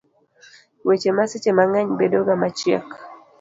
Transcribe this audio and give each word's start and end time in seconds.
weche 0.87 1.09
ne 1.13 1.23
seche 1.31 1.51
mang'eny 1.57 1.89
bedo 1.99 2.19
ga 2.27 2.35
machiek 2.41 2.85